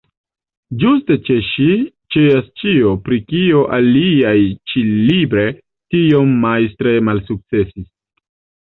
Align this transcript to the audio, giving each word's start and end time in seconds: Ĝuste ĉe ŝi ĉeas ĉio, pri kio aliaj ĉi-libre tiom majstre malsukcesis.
Ĝuste 0.83 1.17
ĉe 1.27 1.35
ŝi 1.49 1.67
ĉeas 2.15 2.49
ĉio, 2.63 2.95
pri 3.09 3.19
kio 3.29 3.61
aliaj 3.79 4.35
ĉi-libre 4.73 5.45
tiom 5.61 6.37
majstre 6.49 6.97
malsukcesis. 7.11 7.91